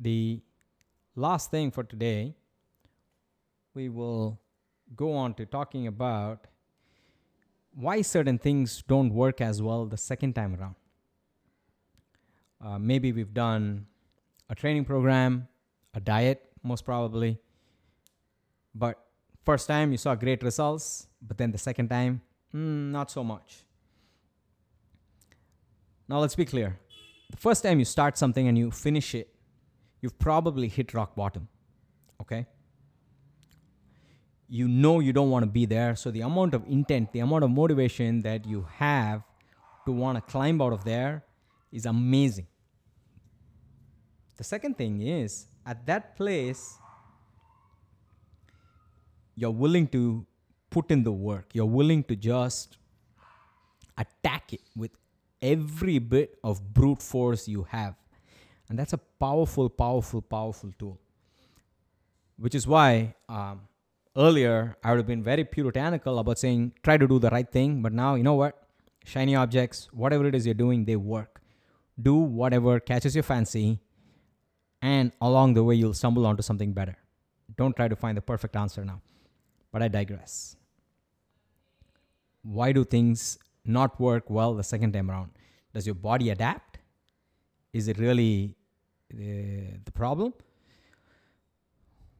the 0.00 0.40
last 1.14 1.50
thing 1.50 1.70
for 1.70 1.84
today, 1.84 2.34
we 3.74 3.88
will 3.88 4.38
go 4.94 5.14
on 5.14 5.34
to 5.34 5.46
talking 5.46 5.86
about 5.86 6.46
why 7.74 8.00
certain 8.02 8.38
things 8.38 8.82
don't 8.86 9.12
work 9.12 9.40
as 9.40 9.60
well 9.60 9.84
the 9.84 9.96
second 9.96 10.34
time 10.34 10.56
around. 10.56 10.74
Uh, 12.64 12.78
maybe 12.78 13.12
we've 13.12 13.34
done 13.34 13.86
a 14.48 14.54
training 14.54 14.84
program, 14.84 15.48
a 15.94 16.00
diet, 16.00 16.50
most 16.62 16.84
probably, 16.84 17.38
but 18.74 19.05
first 19.46 19.68
time 19.68 19.92
you 19.92 19.98
saw 19.98 20.14
great 20.14 20.42
results, 20.42 21.06
but 21.22 21.38
then 21.38 21.52
the 21.52 21.58
second 21.58 21.88
time, 21.88 22.20
mm, 22.54 22.90
not 22.90 23.10
so 23.10 23.22
much. 23.22 23.64
Now 26.08 26.18
let's 26.18 26.34
be 26.34 26.44
clear. 26.44 26.78
The 27.30 27.36
first 27.36 27.62
time 27.62 27.78
you 27.78 27.84
start 27.84 28.18
something 28.18 28.48
and 28.48 28.58
you 28.58 28.70
finish 28.70 29.14
it, 29.14 29.28
you've 30.00 30.18
probably 30.18 30.68
hit 30.68 30.94
rock 30.94 31.14
bottom. 31.14 31.48
Okay? 32.20 32.46
You 34.48 34.68
know 34.68 35.00
you 35.00 35.12
don't 35.12 35.30
want 35.30 35.44
to 35.44 35.50
be 35.50 35.64
there, 35.66 35.96
so 35.96 36.10
the 36.10 36.20
amount 36.20 36.54
of 36.54 36.64
intent, 36.68 37.12
the 37.12 37.20
amount 37.20 37.44
of 37.44 37.50
motivation 37.50 38.22
that 38.22 38.46
you 38.46 38.66
have 38.74 39.22
to 39.86 39.92
want 39.92 40.18
to 40.18 40.22
climb 40.32 40.60
out 40.60 40.72
of 40.72 40.84
there 40.84 41.24
is 41.72 41.86
amazing. 41.86 42.46
The 44.36 44.44
second 44.44 44.76
thing 44.76 45.02
is, 45.02 45.46
at 45.64 45.86
that 45.86 46.16
place, 46.16 46.78
you're 49.36 49.50
willing 49.50 49.86
to 49.88 50.26
put 50.70 50.90
in 50.90 51.02
the 51.02 51.12
work. 51.12 51.50
You're 51.52 51.66
willing 51.66 52.02
to 52.04 52.16
just 52.16 52.78
attack 53.96 54.52
it 54.52 54.62
with 54.74 54.90
every 55.42 55.98
bit 55.98 56.38
of 56.42 56.72
brute 56.72 57.02
force 57.02 57.46
you 57.46 57.64
have. 57.64 57.94
And 58.68 58.78
that's 58.78 58.92
a 58.92 58.98
powerful, 58.98 59.68
powerful, 59.68 60.22
powerful 60.22 60.72
tool. 60.78 60.98
Which 62.38 62.54
is 62.54 62.66
why 62.66 63.14
um, 63.28 63.60
earlier 64.16 64.76
I 64.82 64.90
would 64.90 64.98
have 64.98 65.06
been 65.06 65.22
very 65.22 65.44
puritanical 65.44 66.18
about 66.18 66.38
saying 66.38 66.72
try 66.82 66.96
to 66.96 67.06
do 67.06 67.18
the 67.18 67.30
right 67.30 67.50
thing. 67.50 67.82
But 67.82 67.92
now, 67.92 68.14
you 68.14 68.22
know 68.22 68.34
what? 68.34 68.66
Shiny 69.04 69.36
objects, 69.36 69.88
whatever 69.92 70.26
it 70.26 70.34
is 70.34 70.46
you're 70.46 70.54
doing, 70.54 70.84
they 70.84 70.96
work. 70.96 71.40
Do 72.00 72.16
whatever 72.16 72.80
catches 72.80 73.14
your 73.14 73.22
fancy, 73.22 73.80
and 74.82 75.12
along 75.20 75.54
the 75.54 75.64
way, 75.64 75.76
you'll 75.76 75.94
stumble 75.94 76.26
onto 76.26 76.42
something 76.42 76.72
better. 76.72 76.96
Don't 77.56 77.74
try 77.74 77.88
to 77.88 77.96
find 77.96 78.18
the 78.18 78.20
perfect 78.20 78.54
answer 78.56 78.84
now. 78.84 79.00
But 79.76 79.82
I 79.82 79.88
digress. 79.88 80.56
Why 82.42 82.72
do 82.72 82.82
things 82.82 83.38
not 83.66 84.00
work 84.00 84.30
well 84.30 84.54
the 84.54 84.64
second 84.64 84.94
time 84.94 85.10
around? 85.10 85.32
Does 85.74 85.84
your 85.84 85.94
body 85.94 86.30
adapt? 86.30 86.78
Is 87.74 87.86
it 87.86 87.98
really 87.98 88.56
the, 89.10 89.64
the 89.84 89.92
problem? 89.92 90.32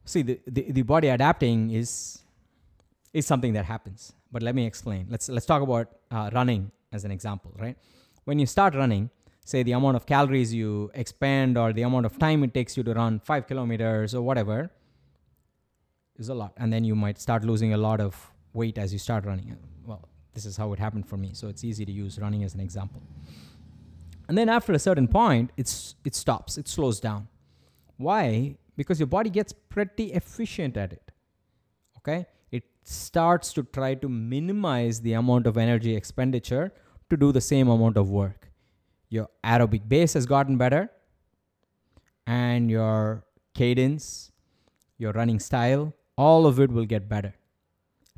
See, 0.05 0.21
the, 0.21 0.39
the, 0.45 0.71
the 0.71 0.83
body 0.83 1.07
adapting 1.07 1.71
is 1.71 2.19
is 3.11 3.25
something 3.25 3.53
that 3.53 3.65
happens. 3.65 4.13
But 4.31 4.43
let 4.43 4.53
me 4.53 4.67
explain. 4.67 5.07
Let's 5.09 5.27
let's 5.27 5.47
talk 5.47 5.63
about 5.63 5.87
uh, 6.11 6.29
running 6.35 6.69
as 6.91 7.05
an 7.05 7.09
example, 7.09 7.55
right? 7.57 7.75
When 8.25 8.37
you 8.37 8.45
start 8.45 8.75
running, 8.75 9.09
say 9.45 9.63
the 9.63 9.71
amount 9.71 9.95
of 9.95 10.05
calories 10.05 10.53
you 10.53 10.91
expend 10.93 11.57
or 11.57 11.73
the 11.73 11.81
amount 11.81 12.05
of 12.05 12.19
time 12.19 12.43
it 12.43 12.53
takes 12.53 12.77
you 12.77 12.83
to 12.83 12.93
run 12.93 13.19
five 13.19 13.47
kilometers 13.47 14.13
or 14.13 14.21
whatever 14.21 14.69
is 16.19 16.29
a 16.29 16.33
lot, 16.33 16.53
and 16.57 16.71
then 16.71 16.83
you 16.83 16.95
might 16.95 17.19
start 17.19 17.43
losing 17.43 17.73
a 17.73 17.77
lot 17.77 17.99
of 17.99 18.31
weight 18.53 18.77
as 18.77 18.91
you 18.93 18.99
start 18.99 19.25
running. 19.25 19.55
Well, 19.85 20.07
this 20.33 20.45
is 20.45 20.57
how 20.57 20.73
it 20.73 20.79
happened 20.79 21.07
for 21.07 21.17
me, 21.17 21.31
so 21.33 21.47
it's 21.47 21.63
easy 21.63 21.85
to 21.85 21.91
use 21.91 22.19
running 22.19 22.43
as 22.43 22.53
an 22.53 22.59
example. 22.59 23.01
And 24.27 24.37
then 24.37 24.49
after 24.49 24.73
a 24.73 24.79
certain 24.79 25.07
point, 25.07 25.51
it's 25.57 25.95
it 26.03 26.15
stops, 26.15 26.57
it 26.57 26.67
slows 26.67 26.99
down. 26.99 27.27
Why? 27.97 28.57
Because 28.75 28.99
your 28.99 29.07
body 29.07 29.29
gets 29.29 29.53
pretty 29.53 30.13
efficient 30.13 30.77
at 30.77 30.93
it. 30.93 31.11
Okay? 31.97 32.25
It 32.51 32.63
starts 32.83 33.53
to 33.53 33.63
try 33.63 33.95
to 33.95 34.09
minimize 34.09 35.01
the 35.01 35.13
amount 35.13 35.47
of 35.47 35.57
energy 35.57 35.95
expenditure 35.95 36.71
to 37.09 37.17
do 37.17 37.31
the 37.31 37.41
same 37.41 37.69
amount 37.69 37.97
of 37.97 38.09
work. 38.09 38.51
Your 39.09 39.29
aerobic 39.43 39.87
base 39.87 40.13
has 40.13 40.25
gotten 40.25 40.57
better, 40.57 40.91
and 42.25 42.69
your 42.69 43.23
cadence, 43.53 44.31
your 44.97 45.13
running 45.13 45.39
style, 45.39 45.93
all 46.17 46.45
of 46.45 46.59
it 46.59 46.71
will 46.71 46.85
get 46.85 47.07
better 47.07 47.33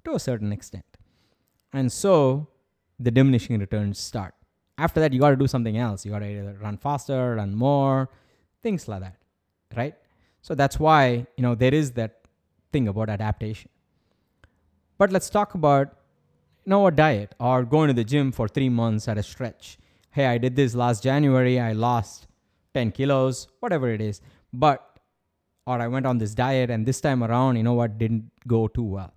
to 0.06 0.14
a 0.14 0.20
certain 0.20 0.52
extent. 0.52 0.86
And 1.74 1.92
so 1.92 2.48
the 3.00 3.12
diminishing 3.12 3.60
returns 3.60 4.00
start. 4.00 4.34
After 4.78 5.00
that, 5.02 5.14
you 5.14 5.20
got 5.20 5.32
to 5.32 5.36
do 5.36 5.48
something 5.48 5.78
else. 5.78 6.06
You 6.06 6.12
got 6.12 6.20
to 6.20 6.26
either 6.26 6.58
run 6.62 6.78
faster, 6.78 7.36
run 7.36 7.54
more, 7.54 8.10
things 8.64 8.88
like 8.88 9.02
that, 9.02 9.18
right? 9.76 9.96
So 10.42 10.56
that's 10.56 10.80
why, 10.80 11.28
you 11.36 11.42
know, 11.42 11.54
there 11.54 11.74
is 11.74 11.92
that 11.92 12.22
thing 12.72 12.88
about 12.88 13.10
adaptation. 13.10 13.70
But 14.98 15.12
let's 15.12 15.30
talk 15.30 15.54
about, 15.54 15.88
you 16.66 16.70
know, 16.70 16.88
a 16.88 16.92
diet 16.92 17.36
or 17.40 17.64
going 17.64 17.90
to 17.90 17.94
the 17.94 18.04
gym 18.04 18.32
for 18.32 18.48
three 18.48 18.70
months 18.70 19.08
at 19.08 19.18
a 19.18 19.24
stretch. 19.24 19.78
Hey, 20.12 20.26
I 20.26 20.38
did 20.38 20.56
this 20.56 20.76
last 20.76 21.04
January, 21.04 21.60
I 21.60 21.74
lost 21.74 22.28
10 22.74 22.92
kilos, 22.92 23.48
whatever 23.60 23.90
it 23.90 24.02
is. 24.02 24.22
But, 24.52 24.89
or 25.70 25.80
I 25.80 25.88
went 25.88 26.08
on 26.08 26.18
this 26.18 26.34
diet 26.34 26.72
and 26.72 26.84
this 26.84 27.00
time 27.00 27.24
around, 27.24 27.58
you 27.58 27.62
know 27.62 27.76
what, 27.76 28.00
didn't 28.00 28.32
go 28.48 28.68
too 28.68 28.84
well. 28.84 29.14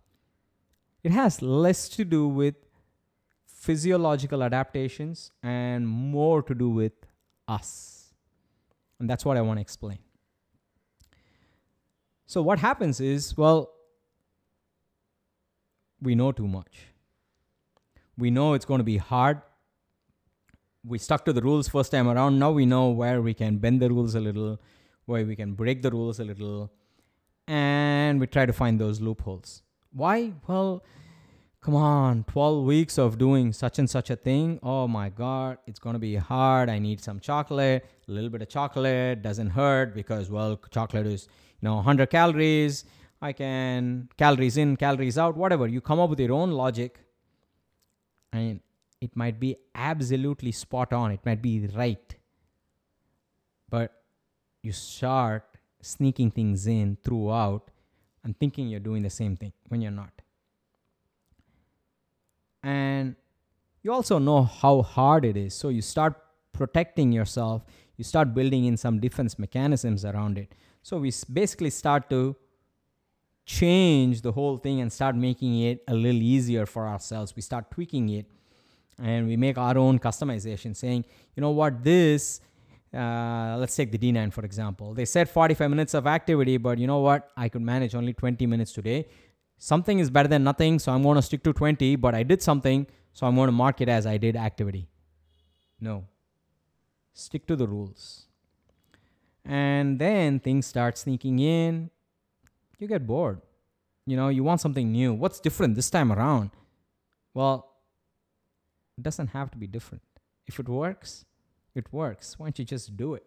It 1.02 1.10
has 1.10 1.40
less 1.40 1.88
to 1.90 2.04
do 2.04 2.28
with 2.28 2.56
physiological 3.46 4.42
adaptations 4.42 5.30
and 5.42 5.88
more 5.88 6.42
to 6.42 6.54
do 6.54 6.68
with 6.68 6.92
us. 7.48 8.12
And 9.00 9.08
that's 9.08 9.24
what 9.24 9.38
I 9.38 9.40
want 9.40 9.56
to 9.56 9.62
explain. 9.62 9.98
So, 12.26 12.42
what 12.42 12.58
happens 12.58 13.00
is, 13.00 13.34
well, 13.34 13.70
we 16.02 16.14
know 16.14 16.32
too 16.32 16.48
much. 16.48 16.86
We 18.18 18.30
know 18.30 18.52
it's 18.52 18.66
going 18.66 18.80
to 18.80 18.84
be 18.84 18.98
hard. 18.98 19.40
We 20.84 20.98
stuck 20.98 21.24
to 21.24 21.32
the 21.32 21.40
rules 21.40 21.68
first 21.68 21.92
time 21.92 22.08
around. 22.08 22.38
Now 22.38 22.50
we 22.50 22.66
know 22.66 22.90
where 22.90 23.22
we 23.22 23.32
can 23.32 23.56
bend 23.56 23.80
the 23.80 23.88
rules 23.88 24.14
a 24.14 24.20
little, 24.20 24.60
where 25.06 25.24
we 25.24 25.36
can 25.36 25.54
break 25.54 25.82
the 25.82 25.90
rules 25.90 26.20
a 26.20 26.24
little, 26.24 26.72
and 27.46 28.20
we 28.20 28.26
try 28.26 28.46
to 28.46 28.52
find 28.52 28.80
those 28.80 29.00
loopholes. 29.00 29.62
Why? 29.92 30.32
Well, 30.46 30.84
come 31.60 31.76
on, 31.76 32.24
12 32.24 32.64
weeks 32.64 32.98
of 32.98 33.18
doing 33.18 33.52
such 33.52 33.78
and 33.78 33.88
such 33.88 34.10
a 34.10 34.16
thing. 34.16 34.58
Oh 34.62 34.88
my 34.88 35.08
God, 35.08 35.58
it's 35.66 35.78
going 35.78 35.94
to 35.94 35.98
be 36.00 36.16
hard. 36.16 36.68
I 36.68 36.78
need 36.78 37.00
some 37.00 37.20
chocolate. 37.20 37.86
A 38.08 38.10
little 38.10 38.30
bit 38.30 38.42
of 38.42 38.48
chocolate 38.48 39.22
doesn't 39.22 39.50
hurt 39.50 39.94
because, 39.94 40.30
well, 40.30 40.60
chocolate 40.70 41.06
is, 41.06 41.28
you 41.60 41.68
know, 41.68 41.76
100 41.76 42.10
calories. 42.10 42.84
I 43.20 43.32
can, 43.32 44.08
calories 44.16 44.56
in, 44.56 44.76
calories 44.76 45.16
out, 45.16 45.36
whatever. 45.36 45.68
You 45.68 45.80
come 45.80 46.00
up 46.00 46.10
with 46.10 46.18
your 46.18 46.32
own 46.32 46.50
logic 46.50 46.98
and 48.32 48.60
it 49.00 49.14
might 49.14 49.38
be 49.38 49.56
absolutely 49.74 50.50
spot 50.50 50.92
on. 50.92 51.12
It 51.12 51.20
might 51.24 51.40
be 51.40 51.68
right. 51.68 52.16
But 53.70 54.01
you 54.62 54.72
start 54.72 55.44
sneaking 55.80 56.30
things 56.30 56.66
in 56.66 56.96
throughout 57.02 57.70
and 58.24 58.38
thinking 58.38 58.68
you're 58.68 58.80
doing 58.80 59.02
the 59.02 59.10
same 59.10 59.36
thing 59.36 59.52
when 59.68 59.80
you're 59.80 59.90
not. 59.90 60.12
And 62.62 63.16
you 63.82 63.92
also 63.92 64.18
know 64.18 64.44
how 64.44 64.82
hard 64.82 65.24
it 65.24 65.36
is. 65.36 65.54
So 65.54 65.68
you 65.68 65.82
start 65.82 66.14
protecting 66.52 67.10
yourself. 67.10 67.64
You 67.96 68.04
start 68.04 68.34
building 68.34 68.64
in 68.66 68.76
some 68.76 69.00
defense 69.00 69.38
mechanisms 69.38 70.04
around 70.04 70.38
it. 70.38 70.54
So 70.82 70.98
we 70.98 71.12
basically 71.32 71.70
start 71.70 72.08
to 72.10 72.36
change 73.44 74.22
the 74.22 74.32
whole 74.32 74.56
thing 74.56 74.80
and 74.80 74.92
start 74.92 75.16
making 75.16 75.60
it 75.62 75.82
a 75.88 75.94
little 75.94 76.22
easier 76.22 76.64
for 76.66 76.86
ourselves. 76.86 77.34
We 77.34 77.42
start 77.42 77.70
tweaking 77.72 78.08
it 78.10 78.26
and 79.02 79.26
we 79.26 79.36
make 79.36 79.58
our 79.58 79.76
own 79.76 79.98
customization 79.98 80.76
saying 80.76 81.04
you 81.34 81.40
know 81.40 81.50
what? 81.50 81.82
This 81.82 82.40
uh, 82.94 83.56
let's 83.58 83.74
take 83.74 83.90
the 83.90 83.98
d9 83.98 84.32
for 84.32 84.44
example 84.44 84.92
they 84.94 85.04
said 85.04 85.28
45 85.28 85.70
minutes 85.70 85.94
of 85.94 86.06
activity 86.06 86.56
but 86.56 86.78
you 86.78 86.86
know 86.86 86.98
what 86.98 87.30
i 87.36 87.48
could 87.48 87.62
manage 87.62 87.94
only 87.94 88.12
20 88.12 88.46
minutes 88.46 88.72
today 88.72 89.06
something 89.62 90.00
is 90.00 90.10
better 90.10 90.28
than 90.28 90.42
nothing, 90.42 90.80
so 90.80 90.90
I'm 90.90 91.02
going 91.02 91.14
to 91.14 91.22
stick 91.22 91.44
to 91.44 91.52
20, 91.52 91.94
but 91.96 92.16
I 92.16 92.24
did 92.24 92.42
something, 92.42 92.84
so 93.12 93.26
I'm 93.26 93.36
going 93.36 93.46
to 93.46 93.52
mark 93.52 93.80
it 93.80 93.88
as 93.88 94.06
I 94.06 94.16
did 94.16 94.34
activity. 94.34 94.88
No. 95.80 96.04
Stick 97.14 97.46
to 97.46 97.54
the 97.54 97.68
rules. 97.68 98.26
And 99.44 100.00
then 100.00 100.40
things 100.40 100.66
start 100.66 100.98
sneaking 100.98 101.38
in. 101.38 101.90
You 102.78 102.88
get 102.88 103.06
bored. 103.06 103.40
You 104.04 104.16
know, 104.16 104.28
you 104.28 104.42
want 104.42 104.60
something 104.60 104.90
new. 104.90 105.14
What's 105.14 105.38
different 105.38 105.76
this 105.76 105.90
time 105.90 106.12
around? 106.12 106.50
Well, 107.32 107.70
it 108.98 109.04
doesn't 109.04 109.28
have 109.28 109.52
to 109.52 109.58
be 109.58 109.68
different. 109.68 110.02
If 110.48 110.58
it 110.58 110.68
works, 110.68 111.24
it 111.74 111.92
works. 111.92 112.38
Why 112.38 112.46
don't 112.46 112.58
you 112.58 112.64
just 112.64 112.96
do 112.96 113.14
it? 113.14 113.24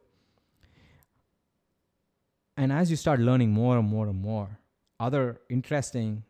And 2.57 2.71
as 2.71 2.89
you 2.89 2.95
start 2.95 3.19
learning 3.19 3.51
more 3.51 3.77
and 3.77 3.87
more 3.87 4.07
and 4.07 4.19
more, 4.19 4.59
other 4.99 5.41
interesting 5.49 6.23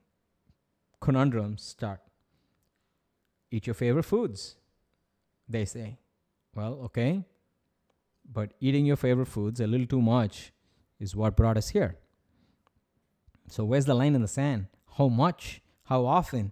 conundrums 0.99 1.62
start. 1.62 2.01
Eat 3.51 3.67
your 3.67 3.73
favorite 3.75 4.04
foods, 4.04 4.56
they 5.47 5.65
say. 5.65 5.99
Well, 6.56 6.80
okay. 6.86 7.23
But 8.32 8.54
eating 8.60 8.86
your 8.86 8.95
favorite 8.95 9.28
foods 9.28 9.60
a 9.60 9.67
little 9.67 9.86
too 9.86 10.01
much 10.01 10.51
is 10.99 11.15
what 11.15 11.36
brought 11.36 11.58
us 11.58 11.69
here. 11.69 11.97
So, 13.47 13.63
where's 13.63 13.86
the 13.86 13.93
line 13.93 14.15
in 14.15 14.21
the 14.21 14.28
sand? 14.28 14.67
How 14.97 15.08
much? 15.10 15.62
How 15.84 16.06
often? 16.06 16.51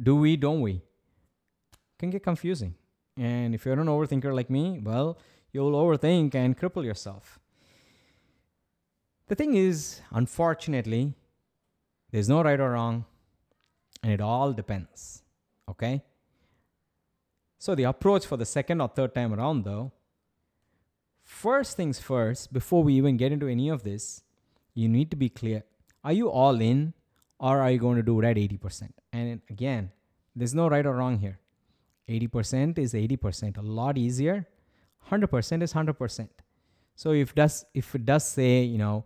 Do 0.00 0.16
we, 0.16 0.36
don't 0.36 0.62
we? 0.62 0.80
Can 1.98 2.10
get 2.10 2.22
confusing. 2.22 2.74
And 3.16 3.54
if 3.54 3.64
you're 3.64 3.78
an 3.78 3.86
overthinker 3.86 4.34
like 4.34 4.50
me, 4.50 4.80
well, 4.82 5.18
you'll 5.52 5.72
overthink 5.72 6.34
and 6.34 6.58
cripple 6.58 6.84
yourself. 6.84 7.38
The 9.28 9.34
thing 9.34 9.54
is, 9.54 10.00
unfortunately, 10.10 11.14
there's 12.10 12.28
no 12.28 12.42
right 12.42 12.60
or 12.60 12.72
wrong, 12.72 13.06
and 14.02 14.12
it 14.12 14.20
all 14.20 14.52
depends. 14.52 15.22
Okay? 15.68 16.02
So, 17.58 17.74
the 17.74 17.84
approach 17.84 18.26
for 18.26 18.36
the 18.36 18.44
second 18.44 18.80
or 18.80 18.88
third 18.88 19.14
time 19.14 19.32
around, 19.32 19.64
though, 19.64 19.92
first 21.22 21.76
things 21.76 21.98
first, 21.98 22.52
before 22.52 22.82
we 22.82 22.94
even 22.94 23.16
get 23.16 23.32
into 23.32 23.48
any 23.48 23.70
of 23.70 23.82
this, 23.82 24.22
you 24.74 24.88
need 24.88 25.10
to 25.10 25.16
be 25.16 25.28
clear. 25.28 25.64
Are 26.02 26.12
you 26.12 26.28
all 26.28 26.60
in, 26.60 26.92
or 27.38 27.60
are 27.60 27.70
you 27.70 27.78
going 27.78 27.96
to 27.96 28.02
do 28.02 28.20
it 28.20 28.26
at 28.26 28.36
80%? 28.36 28.90
And 29.12 29.40
again, 29.48 29.90
there's 30.36 30.54
no 30.54 30.68
right 30.68 30.84
or 30.84 30.94
wrong 30.94 31.18
here. 31.18 31.38
80% 32.08 32.78
is 32.78 32.94
80%, 32.94 33.58
a 33.58 33.62
lot 33.62 33.98
easier. 33.98 34.46
100% 35.10 35.62
is 35.62 35.72
100%. 35.72 36.28
So 36.96 37.12
if 37.12 37.34
does 37.34 37.64
if 37.74 37.94
it 37.94 38.06
does 38.06 38.24
say, 38.24 38.62
you 38.62 38.78
know, 38.78 39.04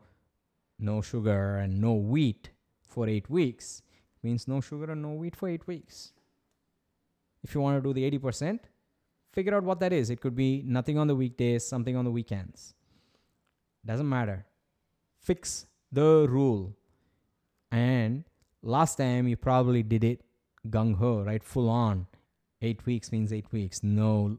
no 0.78 1.00
sugar 1.00 1.56
and 1.56 1.80
no 1.80 1.94
wheat, 1.94 2.50
for 2.98 3.08
eight 3.08 3.30
weeks 3.30 3.82
means 4.22 4.48
no 4.48 4.60
sugar 4.60 4.90
and 4.90 5.02
no 5.02 5.12
wheat 5.12 5.36
for 5.36 5.48
eight 5.48 5.66
weeks. 5.68 6.12
If 7.44 7.54
you 7.54 7.60
want 7.60 7.80
to 7.80 7.88
do 7.88 7.92
the 7.94 8.18
80%, 8.18 8.58
figure 9.32 9.54
out 9.54 9.62
what 9.62 9.78
that 9.80 9.92
is. 9.92 10.10
It 10.10 10.20
could 10.20 10.34
be 10.34 10.64
nothing 10.66 10.98
on 10.98 11.06
the 11.06 11.14
weekdays, 11.14 11.64
something 11.64 11.94
on 11.94 12.04
the 12.04 12.10
weekends. 12.10 12.74
Doesn't 13.86 14.08
matter. 14.08 14.44
Fix 15.20 15.66
the 15.92 16.26
rule. 16.28 16.74
And 17.70 18.24
last 18.62 18.96
time 18.96 19.28
you 19.28 19.36
probably 19.36 19.84
did 19.84 20.02
it 20.02 20.22
gung 20.68 20.96
ho, 20.96 21.22
right? 21.22 21.44
Full 21.44 21.68
on. 21.68 22.06
Eight 22.60 22.84
weeks 22.86 23.12
means 23.12 23.32
eight 23.32 23.52
weeks, 23.52 23.82
no 23.82 24.38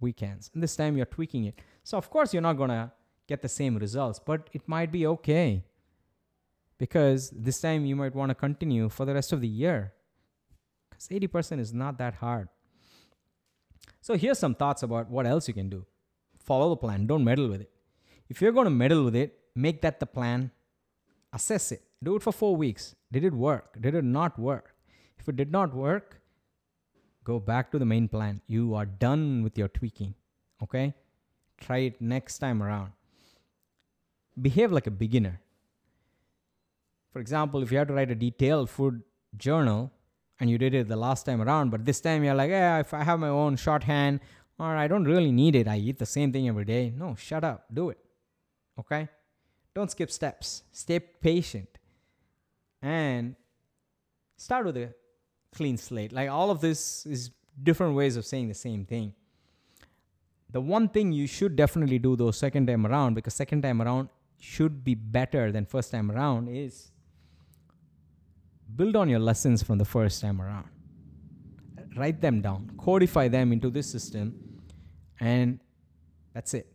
weekends. 0.00 0.50
And 0.54 0.62
this 0.62 0.76
time 0.76 0.96
you're 0.96 1.06
tweaking 1.06 1.44
it. 1.44 1.58
So, 1.82 1.98
of 1.98 2.10
course, 2.10 2.32
you're 2.32 2.42
not 2.42 2.56
going 2.56 2.70
to 2.70 2.92
get 3.26 3.42
the 3.42 3.48
same 3.48 3.76
results, 3.76 4.18
but 4.18 4.48
it 4.52 4.62
might 4.66 4.90
be 4.92 5.06
okay 5.06 5.64
because 6.78 7.30
this 7.30 7.60
time 7.60 7.84
you 7.84 7.94
might 7.94 8.14
want 8.14 8.30
to 8.30 8.34
continue 8.34 8.88
for 8.88 9.04
the 9.04 9.14
rest 9.14 9.32
of 9.32 9.40
the 9.40 9.48
year 9.48 9.92
because 10.88 11.08
80% 11.08 11.60
is 11.60 11.72
not 11.72 11.98
that 11.98 12.14
hard. 12.14 12.48
So 14.00 14.14
here's 14.14 14.38
some 14.38 14.54
thoughts 14.54 14.82
about 14.82 15.10
what 15.10 15.26
else 15.26 15.46
you 15.46 15.54
can 15.54 15.68
do. 15.68 15.86
Follow 16.38 16.70
the 16.70 16.76
plan, 16.76 17.06
don't 17.06 17.24
meddle 17.24 17.48
with 17.48 17.60
it. 17.60 17.70
If 18.28 18.40
you're 18.40 18.52
going 18.52 18.64
to 18.64 18.70
meddle 18.70 19.04
with 19.04 19.16
it, 19.16 19.38
make 19.54 19.82
that 19.82 20.00
the 20.00 20.06
plan, 20.06 20.50
assess 21.32 21.70
it, 21.72 21.82
do 22.02 22.16
it 22.16 22.22
for 22.22 22.32
four 22.32 22.56
weeks. 22.56 22.94
Did 23.12 23.24
it 23.24 23.34
work? 23.34 23.80
Did 23.80 23.94
it 23.94 24.04
not 24.04 24.38
work? 24.38 24.74
If 25.18 25.28
it 25.28 25.36
did 25.36 25.52
not 25.52 25.74
work, 25.74 26.19
go 27.24 27.38
back 27.38 27.70
to 27.72 27.78
the 27.78 27.84
main 27.84 28.08
plan. 28.08 28.40
You 28.46 28.74
are 28.74 28.86
done 28.86 29.42
with 29.42 29.58
your 29.58 29.68
tweaking. 29.68 30.14
Okay? 30.62 30.94
Try 31.60 31.78
it 31.78 32.00
next 32.00 32.38
time 32.38 32.62
around. 32.62 32.92
Behave 34.40 34.72
like 34.72 34.86
a 34.86 34.90
beginner. 34.90 35.40
For 37.12 37.18
example, 37.20 37.62
if 37.62 37.72
you 37.72 37.78
have 37.78 37.88
to 37.88 37.94
write 37.94 38.10
a 38.10 38.14
detailed 38.14 38.70
food 38.70 39.02
journal 39.36 39.90
and 40.38 40.48
you 40.48 40.58
did 40.58 40.74
it 40.74 40.88
the 40.88 40.96
last 40.96 41.24
time 41.26 41.42
around, 41.42 41.70
but 41.70 41.84
this 41.84 42.00
time 42.00 42.24
you're 42.24 42.34
like, 42.34 42.50
yeah, 42.50 42.78
if 42.78 42.94
I 42.94 43.02
have 43.02 43.18
my 43.18 43.28
own 43.28 43.56
shorthand 43.56 44.20
or 44.58 44.76
I 44.76 44.86
don't 44.88 45.04
really 45.04 45.32
need 45.32 45.56
it, 45.56 45.68
I 45.68 45.76
eat 45.76 45.98
the 45.98 46.06
same 46.06 46.32
thing 46.32 46.48
every 46.48 46.64
day. 46.64 46.92
No, 46.96 47.14
shut 47.16 47.44
up. 47.44 47.66
Do 47.72 47.90
it. 47.90 47.98
Okay? 48.78 49.08
Don't 49.74 49.90
skip 49.90 50.10
steps. 50.10 50.62
Stay 50.72 51.00
patient. 51.00 51.68
And 52.80 53.36
start 54.36 54.64
with 54.64 54.76
a 54.76 54.94
clean 55.54 55.76
slate. 55.76 56.12
Like 56.12 56.30
all 56.30 56.50
of 56.50 56.60
this 56.60 57.06
is 57.06 57.30
different 57.62 57.94
ways 57.94 58.16
of 58.16 58.24
saying 58.24 58.48
the 58.48 58.54
same 58.54 58.84
thing. 58.84 59.14
The 60.52 60.60
one 60.60 60.88
thing 60.88 61.12
you 61.12 61.26
should 61.26 61.54
definitely 61.56 61.98
do 61.98 62.16
though 62.16 62.30
second 62.30 62.66
time 62.66 62.86
around, 62.86 63.14
because 63.14 63.34
second 63.34 63.62
time 63.62 63.80
around 63.80 64.08
should 64.38 64.82
be 64.82 64.94
better 64.94 65.52
than 65.52 65.66
first 65.66 65.90
time 65.90 66.10
around, 66.10 66.48
is 66.48 66.90
build 68.74 68.96
on 68.96 69.08
your 69.08 69.20
lessons 69.20 69.62
from 69.62 69.78
the 69.78 69.84
first 69.84 70.20
time 70.20 70.40
around. 70.40 70.68
Write 71.96 72.20
them 72.20 72.40
down, 72.40 72.70
codify 72.78 73.28
them 73.28 73.52
into 73.52 73.70
this 73.70 73.90
system, 73.90 74.34
and 75.18 75.60
that's 76.32 76.54
it. 76.54 76.72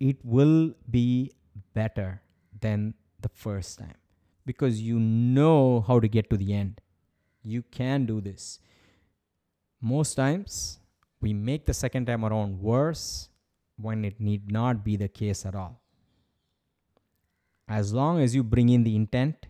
It 0.00 0.18
will 0.24 0.74
be 0.90 1.32
better 1.72 2.22
than 2.60 2.94
the 3.20 3.28
first 3.28 3.78
time 3.78 3.94
because 4.44 4.80
you 4.80 4.98
know 4.98 5.84
how 5.86 6.00
to 6.00 6.08
get 6.08 6.30
to 6.30 6.36
the 6.36 6.52
end. 6.52 6.80
You 7.46 7.62
can 7.62 8.06
do 8.06 8.20
this. 8.20 8.58
Most 9.80 10.14
times, 10.14 10.80
we 11.20 11.32
make 11.32 11.64
the 11.64 11.74
second 11.74 12.06
time 12.06 12.24
around 12.24 12.60
worse 12.60 13.28
when 13.76 14.04
it 14.04 14.20
need 14.20 14.50
not 14.50 14.84
be 14.84 14.96
the 14.96 15.08
case 15.08 15.46
at 15.46 15.54
all. 15.54 15.80
As 17.68 17.92
long 17.92 18.20
as 18.20 18.34
you 18.34 18.42
bring 18.42 18.68
in 18.68 18.82
the 18.82 18.96
intent, 18.96 19.46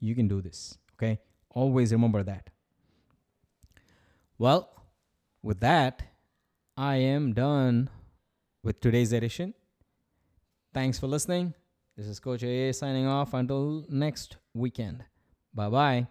you 0.00 0.14
can 0.16 0.26
do 0.26 0.42
this. 0.42 0.76
Okay? 0.94 1.20
Always 1.50 1.92
remember 1.92 2.24
that. 2.24 2.50
Well, 4.36 4.70
with 5.40 5.60
that, 5.60 6.02
I 6.76 6.96
am 6.96 7.32
done 7.32 7.90
with 8.64 8.80
today's 8.80 9.12
edition. 9.12 9.54
Thanks 10.72 10.98
for 10.98 11.06
listening. 11.06 11.54
This 11.96 12.06
is 12.06 12.18
Coach 12.18 12.42
AA 12.42 12.72
signing 12.72 13.06
off 13.06 13.34
until 13.34 13.86
next 13.88 14.36
weekend. 14.52 15.04
Bye 15.54 15.68
bye. 15.68 16.08